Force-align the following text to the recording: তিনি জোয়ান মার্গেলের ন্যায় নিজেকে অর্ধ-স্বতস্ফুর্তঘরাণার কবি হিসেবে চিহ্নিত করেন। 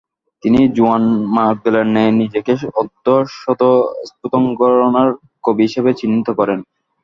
তিনি 0.43 0.69
জোয়ান 0.75 1.03
মার্গেলের 1.35 1.87
ন্যায় 1.87 2.13
নিজেকে 2.21 2.51
অর্ধ-স্বতস্ফুর্তঘরাণার 2.79 5.09
কবি 5.43 5.63
হিসেবে 5.67 5.91
চিহ্নিত 5.99 6.27
করেন। 6.39 6.59